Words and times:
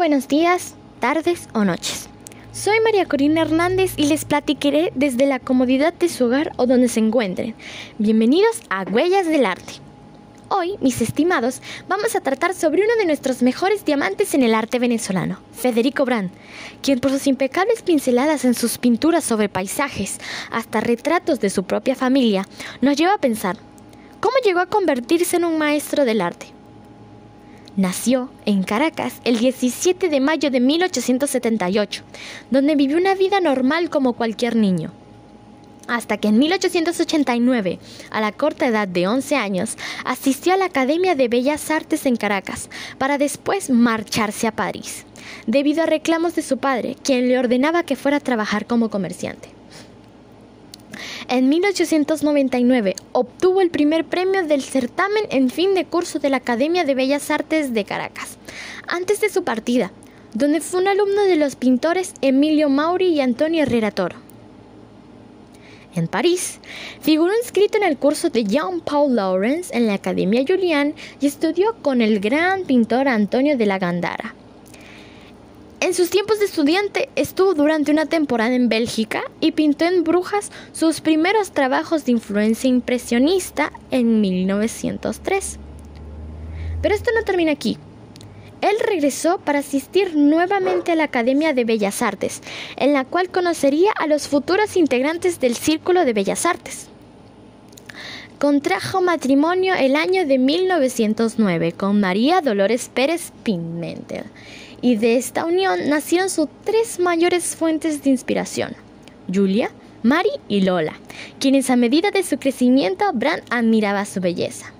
buenos 0.00 0.28
días, 0.28 0.76
tardes 0.98 1.46
o 1.52 1.62
noches. 1.62 2.08
Soy 2.54 2.80
María 2.80 3.04
Corina 3.04 3.42
Hernández 3.42 3.92
y 3.98 4.06
les 4.06 4.24
platicaré 4.24 4.92
desde 4.94 5.26
la 5.26 5.40
comodidad 5.40 5.92
de 5.92 6.08
su 6.08 6.24
hogar 6.24 6.52
o 6.56 6.64
donde 6.64 6.88
se 6.88 7.00
encuentren. 7.00 7.54
Bienvenidos 7.98 8.62
a 8.70 8.84
Huellas 8.84 9.26
del 9.26 9.44
Arte. 9.44 9.74
Hoy, 10.48 10.78
mis 10.80 11.02
estimados, 11.02 11.60
vamos 11.86 12.16
a 12.16 12.22
tratar 12.22 12.54
sobre 12.54 12.82
uno 12.82 12.96
de 12.96 13.04
nuestros 13.04 13.42
mejores 13.42 13.84
diamantes 13.84 14.32
en 14.32 14.42
el 14.42 14.54
arte 14.54 14.78
venezolano, 14.78 15.38
Federico 15.52 16.06
Brand, 16.06 16.30
quien 16.80 16.98
por 16.98 17.10
sus 17.10 17.26
impecables 17.26 17.82
pinceladas 17.82 18.46
en 18.46 18.54
sus 18.54 18.78
pinturas 18.78 19.22
sobre 19.22 19.50
paisajes, 19.50 20.18
hasta 20.50 20.80
retratos 20.80 21.40
de 21.40 21.50
su 21.50 21.64
propia 21.64 21.94
familia, 21.94 22.48
nos 22.80 22.96
lleva 22.96 23.12
a 23.12 23.18
pensar, 23.18 23.58
¿cómo 24.20 24.36
llegó 24.42 24.60
a 24.60 24.66
convertirse 24.66 25.36
en 25.36 25.44
un 25.44 25.58
maestro 25.58 26.06
del 26.06 26.22
arte? 26.22 26.46
Nació 27.80 28.28
en 28.44 28.62
Caracas 28.62 29.22
el 29.24 29.38
17 29.38 30.10
de 30.10 30.20
mayo 30.20 30.50
de 30.50 30.60
1878, 30.60 32.02
donde 32.50 32.74
vivió 32.74 32.98
una 32.98 33.14
vida 33.14 33.40
normal 33.40 33.88
como 33.88 34.12
cualquier 34.12 34.54
niño. 34.54 34.92
Hasta 35.88 36.18
que 36.18 36.28
en 36.28 36.38
1889, 36.38 37.78
a 38.10 38.20
la 38.20 38.32
corta 38.32 38.66
edad 38.66 38.86
de 38.86 39.08
11 39.08 39.34
años, 39.36 39.78
asistió 40.04 40.52
a 40.52 40.58
la 40.58 40.66
Academia 40.66 41.14
de 41.14 41.28
Bellas 41.28 41.70
Artes 41.70 42.04
en 42.04 42.16
Caracas, 42.16 42.68
para 42.98 43.16
después 43.16 43.70
marcharse 43.70 44.46
a 44.46 44.52
París, 44.52 45.06
debido 45.46 45.82
a 45.82 45.86
reclamos 45.86 46.34
de 46.34 46.42
su 46.42 46.58
padre, 46.58 46.98
quien 47.02 47.28
le 47.28 47.38
ordenaba 47.38 47.82
que 47.84 47.96
fuera 47.96 48.18
a 48.18 48.20
trabajar 48.20 48.66
como 48.66 48.90
comerciante. 48.90 49.59
En 51.30 51.48
1899 51.48 52.96
obtuvo 53.12 53.60
el 53.60 53.70
primer 53.70 54.04
premio 54.04 54.44
del 54.44 54.62
certamen 54.62 55.22
en 55.30 55.48
fin 55.48 55.74
de 55.74 55.84
curso 55.84 56.18
de 56.18 56.28
la 56.28 56.38
Academia 56.38 56.82
de 56.82 56.96
Bellas 56.96 57.30
Artes 57.30 57.72
de 57.72 57.84
Caracas, 57.84 58.36
antes 58.88 59.20
de 59.20 59.28
su 59.28 59.44
partida, 59.44 59.92
donde 60.34 60.60
fue 60.60 60.80
un 60.80 60.88
alumno 60.88 61.22
de 61.22 61.36
los 61.36 61.54
pintores 61.54 62.14
Emilio 62.20 62.68
Mauri 62.68 63.10
y 63.10 63.20
Antonio 63.20 63.62
Herrera 63.62 63.92
Toro. 63.92 64.16
En 65.94 66.08
París, 66.08 66.58
figuró 67.00 67.32
inscrito 67.40 67.78
en 67.78 67.84
el 67.84 67.96
curso 67.96 68.30
de 68.30 68.42
Jean-Paul 68.42 69.14
Laurens 69.14 69.70
en 69.70 69.86
la 69.86 69.94
Academia 69.94 70.44
Julian 70.44 70.94
y 71.20 71.28
estudió 71.28 71.76
con 71.80 72.02
el 72.02 72.18
gran 72.18 72.64
pintor 72.64 73.06
Antonio 73.06 73.56
de 73.56 73.66
la 73.66 73.78
Gandara. 73.78 74.34
En 75.80 75.94
sus 75.94 76.10
tiempos 76.10 76.38
de 76.38 76.44
estudiante 76.44 77.08
estuvo 77.16 77.54
durante 77.54 77.90
una 77.90 78.04
temporada 78.04 78.54
en 78.54 78.68
Bélgica 78.68 79.22
y 79.40 79.52
pintó 79.52 79.86
en 79.86 80.04
Brujas 80.04 80.50
sus 80.72 81.00
primeros 81.00 81.52
trabajos 81.52 82.04
de 82.04 82.12
influencia 82.12 82.68
impresionista 82.68 83.72
en 83.90 84.20
1903. 84.20 85.58
Pero 86.82 86.94
esto 86.94 87.10
no 87.16 87.24
termina 87.24 87.52
aquí. 87.52 87.78
Él 88.60 88.76
regresó 88.86 89.38
para 89.38 89.60
asistir 89.60 90.14
nuevamente 90.16 90.92
a 90.92 90.96
la 90.96 91.04
Academia 91.04 91.54
de 91.54 91.64
Bellas 91.64 92.02
Artes, 92.02 92.42
en 92.76 92.92
la 92.92 93.06
cual 93.06 93.30
conocería 93.30 93.92
a 93.98 94.06
los 94.06 94.28
futuros 94.28 94.76
integrantes 94.76 95.40
del 95.40 95.56
Círculo 95.56 96.04
de 96.04 96.12
Bellas 96.12 96.44
Artes. 96.44 96.88
Contrajo 98.38 99.00
matrimonio 99.00 99.74
el 99.74 99.96
año 99.96 100.26
de 100.26 100.36
1909 100.36 101.72
con 101.72 102.00
María 102.00 102.42
Dolores 102.42 102.90
Pérez 102.92 103.32
Pimentel 103.42 104.24
y 104.82 104.96
de 104.96 105.16
esta 105.16 105.44
unión 105.44 105.88
nacieron 105.88 106.30
sus 106.30 106.48
tres 106.64 106.98
mayores 106.98 107.56
fuentes 107.56 108.02
de 108.02 108.10
inspiración, 108.10 108.74
Julia, 109.32 109.70
Mari 110.02 110.30
y 110.48 110.62
Lola, 110.62 110.94
quienes 111.38 111.68
a 111.70 111.76
medida 111.76 112.10
de 112.10 112.22
su 112.22 112.38
crecimiento 112.38 113.04
Brand 113.12 113.42
admiraba 113.50 114.04
su 114.04 114.20
belleza. 114.20 114.72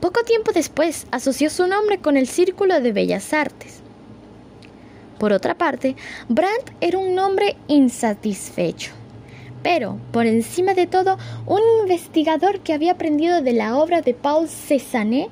Poco 0.00 0.22
tiempo 0.22 0.52
después 0.52 1.06
asoció 1.10 1.50
su 1.50 1.66
nombre 1.66 1.98
con 1.98 2.16
el 2.16 2.28
Círculo 2.28 2.80
de 2.80 2.92
Bellas 2.92 3.32
Artes. 3.32 3.80
Por 5.18 5.32
otra 5.32 5.56
parte, 5.56 5.96
Brandt 6.28 6.70
era 6.80 6.98
un 6.98 7.18
hombre 7.18 7.56
insatisfecho, 7.66 8.92
pero 9.62 9.98
por 10.12 10.26
encima 10.26 10.74
de 10.74 10.86
todo 10.86 11.18
un 11.46 11.60
investigador 11.82 12.60
que 12.60 12.72
había 12.72 12.92
aprendido 12.92 13.42
de 13.42 13.52
la 13.52 13.76
obra 13.76 14.00
de 14.00 14.14
Paul 14.14 14.48
Cézanne. 14.48 15.28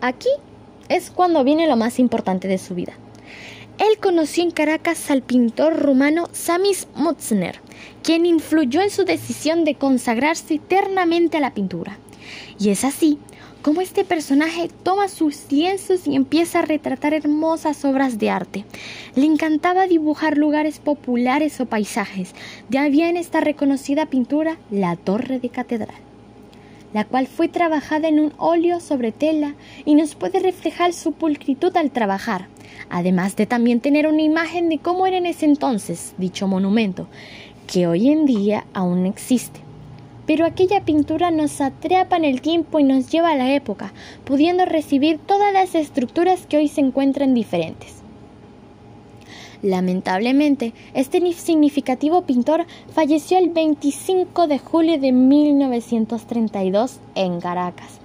Aquí 0.00 0.30
es 0.88 1.10
cuando 1.10 1.44
viene 1.44 1.66
lo 1.66 1.76
más 1.76 1.98
importante 1.98 2.48
de 2.48 2.58
su 2.58 2.74
vida. 2.74 2.94
Él 3.78 3.98
conoció 4.00 4.42
en 4.42 4.50
Caracas 4.50 5.10
al 5.10 5.22
pintor 5.22 5.78
rumano 5.82 6.28
Samis 6.32 6.88
Mutzner, 6.94 7.60
quien 8.02 8.24
influyó 8.24 8.80
en 8.80 8.90
su 8.90 9.04
decisión 9.04 9.64
de 9.64 9.74
consagrarse 9.74 10.54
eternamente 10.54 11.36
a 11.36 11.40
la 11.40 11.52
pintura. 11.52 11.98
Y 12.58 12.70
es 12.70 12.84
así 12.84 13.18
como 13.60 13.80
este 13.80 14.04
personaje 14.04 14.70
toma 14.82 15.08
sus 15.08 15.50
lienzos 15.50 16.06
y 16.06 16.14
empieza 16.14 16.60
a 16.60 16.62
retratar 16.62 17.14
hermosas 17.14 17.84
obras 17.84 18.16
de 18.18 18.30
arte. 18.30 18.64
Le 19.14 19.26
encantaba 19.26 19.88
dibujar 19.88 20.38
lugares 20.38 20.78
populares 20.78 21.60
o 21.60 21.66
paisajes. 21.66 22.32
De 22.68 22.78
ahí 22.78 22.90
viene 22.92 23.20
esta 23.20 23.40
reconocida 23.40 24.06
pintura, 24.06 24.56
la 24.70 24.94
Torre 24.94 25.40
de 25.40 25.48
Catedral 25.48 26.05
la 26.96 27.04
cual 27.04 27.26
fue 27.26 27.48
trabajada 27.48 28.08
en 28.08 28.18
un 28.18 28.32
óleo 28.38 28.80
sobre 28.80 29.12
tela 29.12 29.54
y 29.84 29.96
nos 29.96 30.14
puede 30.14 30.40
reflejar 30.40 30.94
su 30.94 31.12
pulcritud 31.12 31.76
al 31.76 31.90
trabajar, 31.90 32.48
además 32.88 33.36
de 33.36 33.44
también 33.44 33.80
tener 33.80 34.06
una 34.06 34.22
imagen 34.22 34.70
de 34.70 34.78
cómo 34.78 35.06
era 35.06 35.18
en 35.18 35.26
ese 35.26 35.44
entonces 35.44 36.14
dicho 36.16 36.48
monumento, 36.48 37.06
que 37.66 37.86
hoy 37.86 38.08
en 38.08 38.24
día 38.24 38.64
aún 38.72 39.04
existe. 39.04 39.60
Pero 40.26 40.46
aquella 40.46 40.86
pintura 40.86 41.30
nos 41.30 41.60
atrapa 41.60 42.16
en 42.16 42.24
el 42.24 42.40
tiempo 42.40 42.78
y 42.80 42.84
nos 42.84 43.10
lleva 43.10 43.32
a 43.32 43.36
la 43.36 43.52
época, 43.52 43.92
pudiendo 44.24 44.64
recibir 44.64 45.18
todas 45.18 45.52
las 45.52 45.74
estructuras 45.74 46.46
que 46.46 46.56
hoy 46.56 46.68
se 46.68 46.80
encuentran 46.80 47.34
diferentes. 47.34 47.95
Lamentablemente, 49.62 50.72
este 50.94 51.32
significativo 51.32 52.22
pintor 52.22 52.66
falleció 52.92 53.38
el 53.38 53.50
25 53.50 54.46
de 54.46 54.58
julio 54.58 54.98
de 55.00 55.12
1932 55.12 57.00
en 57.14 57.40
Caracas, 57.40 58.00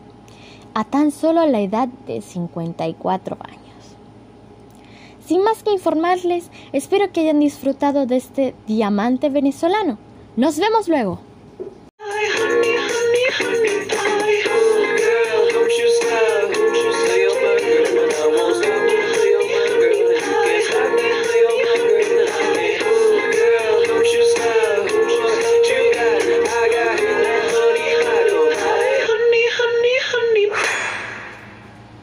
a 0.73 0.83
tan 0.85 1.11
solo 1.11 1.45
la 1.45 1.59
edad 1.59 1.87
de 2.07 2.21
54 2.21 3.37
años. 3.41 3.61
Sin 5.25 5.43
más 5.43 5.63
que 5.63 5.71
informarles, 5.71 6.49
espero 6.73 7.11
que 7.11 7.21
hayan 7.21 7.39
disfrutado 7.39 8.05
de 8.05 8.17
este 8.17 8.55
diamante 8.67 9.29
venezolano. 9.29 9.97
Nos 10.35 10.57
vemos 10.57 10.87
luego. 10.87 11.30